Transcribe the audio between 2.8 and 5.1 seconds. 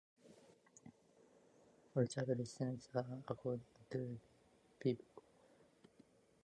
are according to "Billboard"